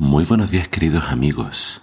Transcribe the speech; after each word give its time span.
Muy 0.00 0.24
buenos 0.24 0.52
días 0.52 0.68
queridos 0.68 1.08
amigos. 1.08 1.82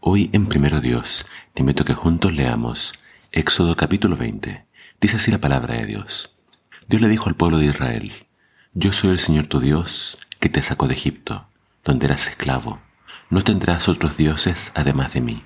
Hoy 0.00 0.28
en 0.34 0.48
Primero 0.48 0.82
Dios 0.82 1.24
te 1.54 1.62
invito 1.62 1.82
a 1.82 1.86
que 1.86 1.94
juntos 1.94 2.30
leamos 2.30 2.92
Éxodo 3.32 3.74
capítulo 3.74 4.18
20. 4.18 4.66
Dice 5.00 5.16
así 5.16 5.30
la 5.30 5.38
palabra 5.38 5.72
de 5.76 5.86
Dios. 5.86 6.36
Dios 6.88 7.00
le 7.00 7.08
dijo 7.08 7.30
al 7.30 7.36
pueblo 7.36 7.56
de 7.56 7.64
Israel, 7.64 8.12
Yo 8.74 8.92
soy 8.92 9.12
el 9.12 9.18
Señor 9.18 9.46
tu 9.46 9.60
Dios 9.60 10.18
que 10.40 10.50
te 10.50 10.60
sacó 10.60 10.88
de 10.88 10.92
Egipto, 10.92 11.46
donde 11.82 12.04
eras 12.04 12.28
esclavo. 12.28 12.80
No 13.30 13.40
tendrás 13.40 13.88
otros 13.88 14.18
dioses 14.18 14.70
además 14.74 15.14
de 15.14 15.22
mí. 15.22 15.42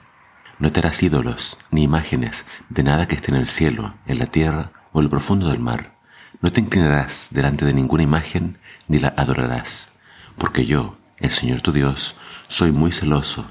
No 0.58 0.72
te 0.72 0.80
harás 0.80 1.00
ídolos 1.04 1.56
ni 1.70 1.84
imágenes 1.84 2.46
de 2.68 2.82
nada 2.82 3.06
que 3.06 3.14
esté 3.14 3.30
en 3.30 3.36
el 3.36 3.46
cielo, 3.46 3.94
en 4.06 4.18
la 4.18 4.26
tierra 4.26 4.72
o 4.90 4.98
en 4.98 5.04
lo 5.04 5.10
profundo 5.10 5.50
del 5.50 5.60
mar. 5.60 5.94
No 6.42 6.50
te 6.50 6.60
inclinarás 6.60 7.28
delante 7.30 7.64
de 7.64 7.74
ninguna 7.74 8.02
imagen 8.02 8.58
ni 8.88 8.98
la 8.98 9.14
adorarás, 9.16 9.92
porque 10.36 10.66
yo, 10.66 10.97
el 11.20 11.30
Señor 11.30 11.60
tu 11.60 11.72
Dios, 11.72 12.16
soy 12.48 12.72
muy 12.72 12.92
celoso, 12.92 13.46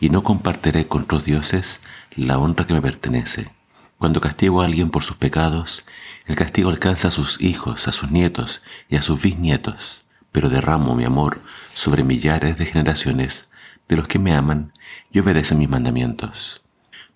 y 0.00 0.10
no 0.10 0.22
compartiré 0.22 0.88
con 0.88 1.02
otros 1.02 1.24
dioses 1.24 1.80
la 2.14 2.38
honra 2.38 2.66
que 2.66 2.74
me 2.74 2.82
pertenece. 2.82 3.50
Cuando 3.98 4.20
castigo 4.20 4.60
a 4.60 4.66
alguien 4.66 4.90
por 4.90 5.02
sus 5.02 5.16
pecados, 5.16 5.84
el 6.26 6.36
castigo 6.36 6.68
alcanza 6.68 7.08
a 7.08 7.12
sus 7.12 7.40
hijos, 7.40 7.88
a 7.88 7.92
sus 7.92 8.10
nietos 8.10 8.62
y 8.88 8.96
a 8.96 9.02
sus 9.02 9.22
bisnietos, 9.22 10.04
pero 10.32 10.50
derramo 10.50 10.94
mi 10.94 11.04
amor 11.04 11.40
sobre 11.72 12.04
millares 12.04 12.58
de 12.58 12.66
generaciones 12.66 13.48
de 13.88 13.96
los 13.96 14.08
que 14.08 14.18
me 14.18 14.34
aman 14.34 14.72
y 15.10 15.20
obedecen 15.20 15.58
mis 15.58 15.68
mandamientos. 15.68 16.62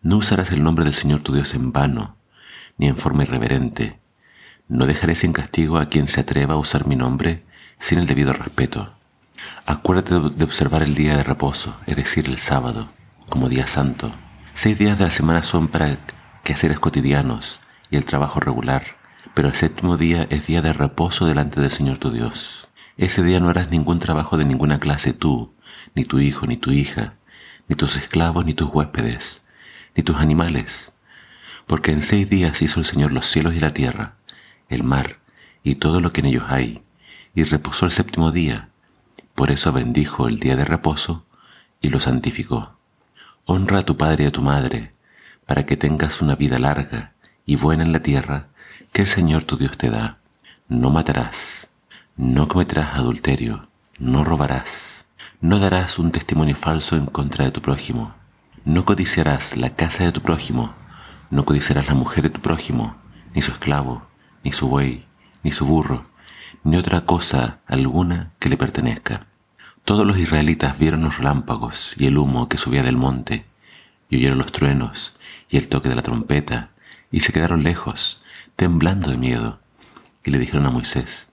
No 0.03 0.17
usarás 0.17 0.53
el 0.53 0.63
nombre 0.63 0.85
del 0.85 0.95
Señor 0.95 1.21
tu 1.21 1.35
Dios 1.35 1.53
en 1.53 1.73
vano, 1.73 2.17
ni 2.79 2.89
en 2.89 2.97
forma 2.97 3.25
irreverente. 3.25 3.99
No 4.69 4.87
dejaré 4.87 5.15
sin 5.17 5.35
castigo 5.35 5.79
a 5.79 5.91
quien 5.91 6.09
se 6.09 6.21
atreva 6.21 6.55
a 6.55 6.59
usar 6.59 6.87
mi 6.87 6.97
nombre 6.97 7.45
sin 7.79 7.99
el 7.99 8.07
debido 8.07 8.33
respeto. 8.33 8.95
Acuérdate 9.67 10.15
de 10.19 10.45
observar 10.45 10.83
el 10.83 10.95
día 10.95 11.17
de 11.17 11.23
reposo, 11.23 11.77
es 11.87 11.97
decir, 11.97 12.27
el 12.29 12.39
sábado, 12.39 12.89
como 13.29 13.49
día 13.49 13.67
santo. 13.67 14.13
Seis 14.55 14.79
días 14.79 14.99
de 14.99 15.05
la 15.05 15.11
semana 15.11 15.43
son 15.43 15.69
para 15.69 15.99
quehaceres 16.43 16.81
cotidianos 16.81 17.61
y 17.91 17.97
el 17.97 18.05
trabajo 18.05 18.41
regular, 18.41 18.97
pero 19.35 19.49
el 19.49 19.55
séptimo 19.55 19.97
día 19.97 20.27
es 20.31 20.47
día 20.47 20.63
de 20.63 20.73
reposo 20.73 21.27
delante 21.27 21.61
del 21.61 21.71
Señor 21.71 21.99
tu 21.99 22.11
Dios. 22.11 22.69
Ese 22.97 23.23
día 23.23 23.39
no 23.39 23.49
harás 23.49 23.71
ningún 23.71 23.99
trabajo 23.99 24.37
de 24.37 24.45
ninguna 24.45 24.81
clase 24.81 25.13
tú, 25.13 25.55
ni 25.95 26.05
tu 26.05 26.19
hijo, 26.19 26.47
ni 26.47 26.57
tu 26.57 26.73
hija, 26.73 27.15
ni 27.69 27.77
tus 27.77 27.97
esclavos, 27.97 28.45
ni 28.45 28.55
tus 28.55 28.69
huéspedes, 28.69 29.45
ni 29.95 30.03
tus 30.03 30.17
animales, 30.17 30.95
porque 31.67 31.93
en 31.93 32.03
seis 32.03 32.29
días 32.29 32.63
hizo 32.63 32.81
el 32.81 32.87
Señor 32.87 33.13
los 33.13 33.27
cielos 33.27 33.55
y 33.55 33.61
la 33.61 33.71
tierra, 33.71 34.17
el 34.69 34.83
mar 34.83 35.21
y 35.63 35.77
todo 35.77 36.01
lo 36.01 36.13
que 36.13 36.21
en 36.21 36.27
ellos 36.27 36.45
hay, 36.49 36.83
y 37.35 37.45
reposó 37.45 37.87
el 37.87 37.93
séptimo 37.93 38.33
día 38.33 38.70
por 39.41 39.51
eso 39.51 39.73
bendijo 39.73 40.29
el 40.29 40.39
día 40.39 40.55
de 40.55 40.67
reposo 40.67 41.25
y 41.81 41.89
lo 41.89 41.99
santificó. 41.99 42.77
Honra 43.47 43.79
a 43.79 43.85
tu 43.87 43.97
padre 43.97 44.25
y 44.25 44.27
a 44.27 44.31
tu 44.31 44.43
madre, 44.43 44.93
para 45.47 45.65
que 45.65 45.79
tengas 45.79 46.21
una 46.21 46.35
vida 46.35 46.59
larga 46.59 47.15
y 47.47 47.57
buena 47.57 47.83
en 47.83 47.93
la 47.93 48.03
tierra 48.03 48.49
que 48.93 49.01
el 49.01 49.09
Señor 49.09 49.45
tu 49.45 49.57
Dios 49.57 49.79
te 49.79 49.89
da. 49.89 50.19
No 50.69 50.91
matarás, 50.91 51.71
no 52.19 52.49
cometerás 52.49 52.97
adulterio, 52.97 53.67
no 53.99 54.25
robarás, 54.25 55.07
no 55.41 55.59
darás 55.59 55.99
un 55.99 56.11
testimonio 56.11 56.55
falso 56.55 56.97
en 56.97 57.07
contra 57.07 57.47
de 57.47 57.51
tu 57.51 57.63
prójimo, 57.63 58.13
no 58.67 58.85
codiciarás 58.85 59.57
la 59.57 59.71
casa 59.71 60.05
de 60.05 60.13
tu 60.13 60.21
prójimo, 60.21 60.75
no 61.31 61.47
codiciarás 61.47 61.89
la 61.89 61.95
mujer 61.95 62.25
de 62.25 62.31
tu 62.31 62.43
prójimo, 62.43 62.95
ni 63.35 63.41
su 63.41 63.53
esclavo, 63.53 64.07
ni 64.45 64.53
su 64.53 64.69
buey, 64.69 65.07
ni 65.43 65.51
su 65.51 65.65
burro, 65.65 66.05
ni 66.63 66.77
otra 66.77 67.07
cosa 67.07 67.61
alguna 67.67 68.33
que 68.39 68.51
le 68.51 68.59
pertenezca. 68.59 69.30
Todos 69.91 70.07
los 70.07 70.19
israelitas 70.19 70.79
vieron 70.79 71.03
los 71.03 71.19
relámpagos 71.19 71.95
y 71.97 72.07
el 72.07 72.17
humo 72.17 72.49
que 72.49 72.59
subía 72.59 72.85
del 72.85 72.97
monte, 72.97 73.45
y 74.09 74.19
oyeron 74.19 74.39
los 74.39 74.53
truenos 74.53 75.19
y 75.49 75.57
el 75.57 75.69
toque 75.69 75.89
de 75.89 75.97
la 75.97 76.03
trompeta, 76.03 76.71
y 77.11 77.23
se 77.23 77.33
quedaron 77.33 77.65
lejos, 77.65 78.23
temblando 78.55 79.11
de 79.11 79.17
miedo, 79.17 79.59
y 80.23 80.31
le 80.31 80.39
dijeron 80.39 80.67
a 80.67 80.71
Moisés, 80.71 81.33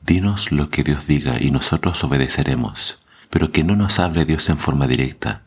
Dinos 0.00 0.52
lo 0.52 0.70
que 0.70 0.84
Dios 0.84 1.06
diga 1.06 1.38
y 1.38 1.50
nosotros 1.50 2.02
obedeceremos, 2.02 2.98
pero 3.28 3.52
que 3.52 3.62
no 3.62 3.76
nos 3.76 3.98
hable 3.98 4.24
Dios 4.24 4.48
en 4.48 4.56
forma 4.56 4.86
directa, 4.86 5.42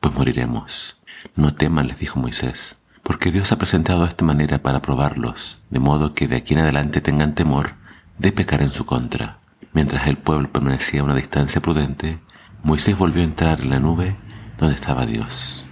pues 0.00 0.12
moriremos. 0.12 0.98
No 1.36 1.54
teman, 1.54 1.86
les 1.86 2.00
dijo 2.00 2.18
Moisés, 2.18 2.82
porque 3.04 3.30
Dios 3.30 3.52
ha 3.52 3.58
presentado 3.58 4.02
de 4.02 4.08
esta 4.08 4.24
manera 4.24 4.60
para 4.64 4.82
probarlos, 4.82 5.60
de 5.70 5.78
modo 5.78 6.12
que 6.12 6.26
de 6.26 6.38
aquí 6.38 6.54
en 6.54 6.60
adelante 6.60 7.00
tengan 7.00 7.36
temor 7.36 7.74
de 8.18 8.32
pecar 8.32 8.62
en 8.62 8.72
su 8.72 8.84
contra. 8.84 9.39
Mientras 9.72 10.06
el 10.06 10.18
pueblo 10.18 10.50
permanecía 10.50 11.00
a 11.00 11.04
una 11.04 11.14
distancia 11.14 11.60
prudente, 11.60 12.18
Moisés 12.62 12.98
volvió 12.98 13.22
a 13.22 13.26
entrar 13.26 13.60
en 13.60 13.70
la 13.70 13.78
nube 13.78 14.16
donde 14.58 14.74
estaba 14.74 15.06
Dios. 15.06 15.64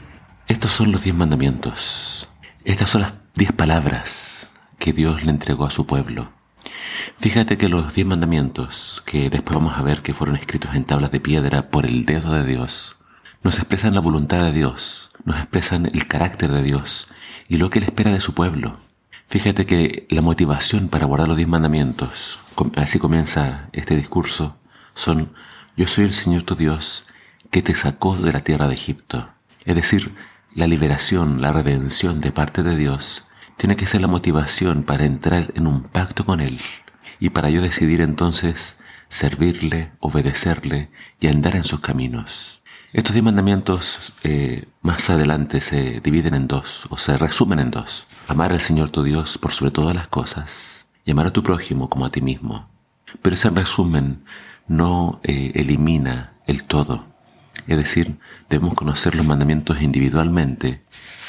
Estos 0.47 0.73
son 0.73 0.93
los 0.93 1.03
diez 1.03 1.15
mandamientos. 1.15 2.29
Estas 2.65 2.91
son 2.91 3.03
las 3.03 3.15
diez 3.35 3.53
palabras 3.53 4.53
que 4.79 4.93
Dios 4.93 5.25
le 5.25 5.31
entregó 5.31 5.67
a 5.67 5.71
su 5.71 5.87
pueblo. 5.87 6.29
Fíjate 7.17 7.59
que 7.59 7.69
los 7.69 7.95
diez 7.95 8.07
mandamientos, 8.07 9.03
que 9.05 9.31
después 9.31 9.57
vamos 9.57 9.77
a 9.77 9.83
ver 9.83 10.03
que 10.03 10.15
fueron 10.15 10.37
escritos 10.37 10.75
en 10.75 10.85
tablas 10.85 11.11
de 11.11 11.21
piedra 11.21 11.71
por 11.71 11.85
el 11.85 12.05
dedo 12.05 12.33
de 12.33 12.45
Dios, 12.45 12.97
nos 13.43 13.59
expresan 13.59 13.95
la 13.95 14.01
voluntad 14.01 14.43
de 14.43 14.53
Dios, 14.53 15.11
nos 15.25 15.37
expresan 15.37 15.87
el 15.87 16.07
carácter 16.07 16.51
de 16.53 16.63
Dios 16.63 17.09
y 17.49 17.57
lo 17.57 17.71
que 17.71 17.79
Él 17.81 17.85
espera 17.85 18.13
de 18.13 18.21
su 18.21 18.35
pueblo. 18.35 18.77
Fíjate 19.29 19.67
que 19.67 20.07
la 20.09 20.23
motivación 20.23 20.89
para 20.89 21.05
guardar 21.05 21.29
los 21.29 21.37
diez 21.37 21.49
mandamientos, 21.49 22.41
así 22.77 22.99
comienza 22.99 23.69
este 23.73 23.95
discurso, 23.95 24.57
son 24.95 25.35
yo 25.77 25.87
soy 25.87 26.07
el 26.07 26.15
Señor 26.15 26.45
tu 26.45 26.55
Dios 26.55 27.05
que 27.51 27.61
te 27.61 27.75
sacó 27.75 28.17
de 28.17 28.33
la 28.33 28.41
tierra 28.41 28.69
de 28.69 28.73
Egipto. 28.73 29.29
Es 29.67 29.75
decir, 29.75 30.15
la 30.55 30.67
liberación, 30.67 31.43
la 31.43 31.53
redención 31.53 32.23
de 32.23 32.33
parte 32.33 32.63
de 32.63 32.75
Dios 32.75 33.27
tiene 33.59 33.77
que 33.77 33.87
ser 33.87 34.01
la 34.01 34.07
motivación 34.07 34.83
para 34.83 35.05
entrar 35.05 35.53
en 35.55 35.67
un 35.67 35.83
pacto 35.83 36.25
con 36.25 36.41
Él 36.41 36.59
y 37.21 37.29
para 37.29 37.51
yo 37.51 37.61
decidir 37.61 38.01
entonces 38.01 38.81
servirle, 39.09 39.93
obedecerle 40.01 40.89
y 41.21 41.27
andar 41.27 41.55
en 41.55 41.65
sus 41.65 41.81
caminos. 41.81 42.58
Estos 42.95 43.13
diez 43.13 43.23
mandamientos 43.23 44.15
eh, 44.25 44.65
más 44.81 45.11
adelante 45.11 45.61
se 45.61 46.01
dividen 46.01 46.33
en 46.33 46.49
dos, 46.49 46.87
o 46.89 46.97
se 46.97 47.19
resumen 47.19 47.59
en 47.59 47.71
dos. 47.71 48.07
Amar 48.29 48.53
al 48.53 48.63
Señor 48.63 48.89
tu 48.89 49.03
Dios 49.03 49.37
por 49.37 49.53
sobre 49.53 49.71
todas 49.71 49.95
las 49.95 50.09
cosas 50.09 50.89
y 51.05 51.11
amar 51.11 51.27
a 51.27 51.31
tu 51.31 51.43
prójimo 51.43 51.91
como 51.91 52.07
a 52.07 52.11
ti 52.11 52.23
mismo. 52.23 52.71
Pero 53.21 53.35
ese 53.35 53.51
resumen 53.51 54.25
no 54.69 55.21
eh, 55.23 55.53
elimina 55.55 56.33
el 56.47 56.65
todo. 56.65 57.05
Es 57.67 57.77
decir, 57.77 58.17
debemos 58.49 58.73
conocer 58.73 59.15
los 59.17 59.27
mandamientos 59.27 59.83
individualmente 59.83 60.83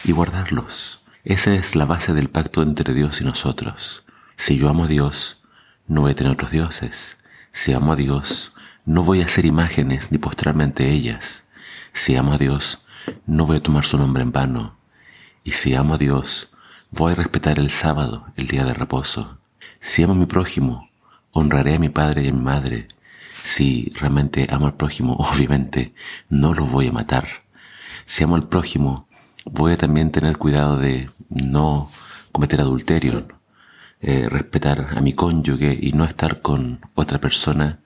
y 0.06 0.14
guardarlos. 0.14 1.02
Esa 1.26 1.54
es 1.56 1.76
la 1.76 1.84
base 1.84 2.14
del 2.14 2.30
pacto 2.30 2.62
entre 2.62 2.94
Dios 2.94 3.20
y 3.20 3.26
nosotros. 3.26 4.06
Si 4.38 4.58
yo 4.58 4.70
amo 4.70 4.86
a 4.86 4.88
Dios, 4.88 5.44
no 5.88 6.02
voy 6.02 6.12
a 6.12 6.16
tener 6.16 6.32
otros 6.32 6.52
dioses. 6.52 7.18
Si 7.52 7.74
amo 7.74 7.92
a 7.92 7.96
Dios, 7.98 8.54
no 8.86 9.04
voy 9.04 9.22
a 9.22 9.26
hacer 9.26 9.46
imágenes 9.46 10.14
ni 10.14 10.20
postrarme 10.20 10.64
ante 10.64 10.90
ellas. 10.90 11.49
Si 11.94 12.16
amo 12.16 12.34
a 12.34 12.38
Dios, 12.38 12.84
no 13.26 13.46
voy 13.46 13.58
a 13.58 13.64
tomar 13.64 13.86
su 13.86 13.98
nombre 13.98 14.24
en 14.24 14.32
vano. 14.32 14.78
Y 15.44 15.52
si 15.52 15.76
amo 15.76 15.96
a 15.96 15.98
Dios, 15.98 16.52
voy 16.92 17.14
a 17.14 17.16
respetar 17.16 17.60
el 17.60 17.70
sábado, 17.70 18.28
el 18.36 18.48
día 18.48 18.64
de 18.64 18.74
reposo. 18.74 19.38
Si 19.80 20.04
amo 20.04 20.14
a 20.14 20.18
mi 20.18 20.26
prójimo, 20.26 20.90
honraré 21.32 21.76
a 21.76 21.80
mi 21.80 21.90
padre 21.90 22.24
y 22.24 22.28
a 22.30 22.34
mi 22.34 22.42
madre. 22.42 22.88
Si 23.44 23.90
realmente 23.96 24.48
amo 24.52 24.68
al 24.68 24.76
prójimo, 24.76 25.14
obviamente 25.20 25.94
no 26.30 26.54
lo 26.54 26.66
voy 26.66 26.88
a 26.88 26.92
matar. 26.92 27.28
Si 28.06 28.24
amo 28.24 28.36
al 28.36 28.48
prójimo, 28.48 29.08
voy 29.46 29.74
a 29.74 29.78
también 29.78 30.12
tener 30.12 30.38
cuidado 30.38 30.78
de 30.78 31.10
no 31.30 31.90
cometer 32.32 32.62
adulterio, 32.62 33.28
eh, 34.02 34.28
respetar 34.30 34.98
a 34.98 35.02
mi 35.02 35.14
cónyuge 35.14 35.78
y 35.80 35.92
no 35.94 36.06
estar 36.06 36.42
con 36.42 36.80
otra 36.96 37.20
persona 37.20 37.80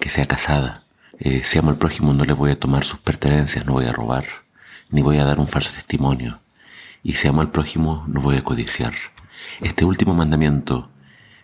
que 0.00 0.10
sea 0.10 0.26
casada. 0.26 0.84
Eh, 1.18 1.42
si 1.42 1.58
amo 1.58 1.70
al 1.70 1.78
prójimo 1.78 2.14
no 2.14 2.24
le 2.24 2.32
voy 2.32 2.52
a 2.52 2.60
tomar 2.60 2.84
sus 2.84 3.00
pertenencias, 3.00 3.66
no 3.66 3.72
voy 3.72 3.86
a 3.86 3.92
robar, 3.92 4.24
ni 4.90 5.02
voy 5.02 5.18
a 5.18 5.24
dar 5.24 5.40
un 5.40 5.48
falso 5.48 5.72
testimonio. 5.72 6.40
Y 7.02 7.12
si 7.14 7.28
amo 7.28 7.40
al 7.40 7.50
prójimo 7.50 8.04
no 8.06 8.20
voy 8.20 8.36
a 8.36 8.44
codiciar. 8.44 8.94
Este 9.60 9.84
último 9.84 10.14
mandamiento 10.14 10.90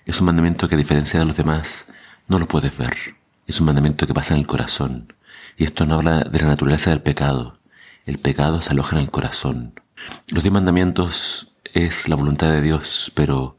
es 0.07 0.21
un 0.21 0.27
mandamiento 0.27 0.69
que 0.69 0.77
a 0.77 0.79
diferencia 0.79 1.19
de 1.19 1.27
los 1.27 1.37
demás 1.37 1.87
no 2.29 2.39
lo 2.39 2.47
puedes 2.47 2.77
ver. 2.77 3.17
Es 3.47 3.61
un 3.61 3.67
mandamiento 3.67 4.07
que 4.07 4.15
pasa 4.15 4.35
en 4.35 4.41
el 4.41 4.47
corazón. 4.47 5.13
Y 5.57 5.65
esto 5.65 5.87
no 5.87 5.95
habla 5.95 6.21
de 6.21 6.41
la 6.41 6.49
naturaleza 6.49 6.91
del 6.91 7.03
pecado. 7.03 7.59
El 8.07 8.19
pecado 8.19 8.61
se 8.61 8.71
aloja 8.71 8.97
en 8.97 9.03
el 9.03 9.11
corazón. 9.11 9.81
Los 10.29 10.43
diez 10.43 10.53
mandamientos 10.53 11.53
es 11.73 12.09
la 12.09 12.17
voluntad 12.17 12.51
de 12.51 12.61
Dios, 12.61 13.11
pero 13.15 13.57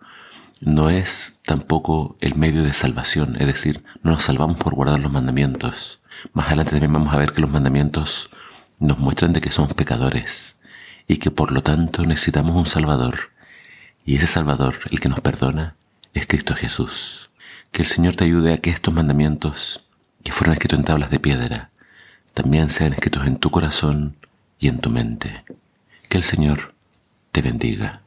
no 0.66 0.90
es 0.90 1.40
tampoco 1.46 2.18
el 2.22 2.36
medio 2.36 2.64
de 2.64 2.74
salvación, 2.74 3.38
es 3.40 3.46
decir, 3.46 3.84
no 4.02 4.12
nos 4.12 4.24
salvamos 4.24 4.58
por 4.58 4.74
guardar 4.74 5.00
los 5.00 5.12
mandamientos. 5.12 6.02
Más 6.34 6.48
adelante 6.48 6.72
también 6.72 6.92
vamos 6.92 7.14
a 7.14 7.18
ver 7.18 7.34
que 7.34 7.42
los 7.42 7.52
mandamientos 7.52 8.32
nos 8.80 8.98
muestran 8.98 9.32
de 9.32 9.42
que 9.42 9.52
somos 9.52 9.76
pecadores 9.76 10.60
y 11.08 11.18
que 11.18 11.30
por 11.30 11.52
lo 11.52 11.62
tanto 11.62 12.04
necesitamos 12.04 12.56
un 12.56 12.66
Salvador. 12.66 13.32
Y 14.06 14.16
ese 14.16 14.26
Salvador, 14.26 14.80
el 14.90 15.00
que 15.00 15.08
nos 15.08 15.22
perdona, 15.22 15.76
es 16.16 16.26
Cristo 16.26 16.56
Jesús. 16.56 17.30
Que 17.72 17.84
el 17.84 17.88
Señor 17.88 18.16
te 18.16 18.24
ayude 18.24 18.54
a 18.54 18.58
que 18.58 18.72
estos 18.72 18.94
mandamientos, 18.94 19.86
que 20.24 20.32
fueron 20.32 20.54
escritos 20.54 20.80
en 20.80 20.86
tablas 20.86 21.12
de 21.12 21.20
piedra, 21.20 21.70
también 22.34 22.72
sean 22.72 22.94
escritos 22.94 23.28
en 23.28 23.38
tu 23.38 23.52
corazón 23.52 24.18
y 24.60 24.68
en 24.68 24.80
tu 24.80 24.90
mente. 24.90 25.44
Que 26.10 26.18
el 26.18 26.24
Señor 26.24 26.74
te 27.32 27.44
bendiga. 27.44 28.05